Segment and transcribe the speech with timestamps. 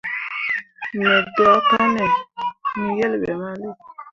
[0.97, 2.03] Me daakanne
[2.77, 3.69] ne yelbe mali.